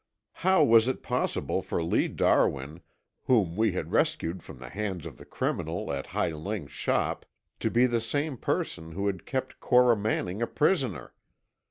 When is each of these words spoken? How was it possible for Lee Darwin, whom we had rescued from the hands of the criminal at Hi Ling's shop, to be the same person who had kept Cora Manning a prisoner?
How 0.41 0.63
was 0.63 0.87
it 0.87 1.03
possible 1.03 1.61
for 1.61 1.83
Lee 1.83 2.07
Darwin, 2.07 2.81
whom 3.25 3.55
we 3.55 3.73
had 3.73 3.91
rescued 3.91 4.41
from 4.41 4.57
the 4.57 4.69
hands 4.71 5.05
of 5.05 5.17
the 5.17 5.25
criminal 5.25 5.93
at 5.93 6.07
Hi 6.07 6.29
Ling's 6.29 6.71
shop, 6.71 7.23
to 7.59 7.69
be 7.69 7.85
the 7.85 8.01
same 8.01 8.35
person 8.35 8.93
who 8.93 9.05
had 9.05 9.27
kept 9.27 9.59
Cora 9.59 9.95
Manning 9.95 10.41
a 10.41 10.47
prisoner? 10.47 11.13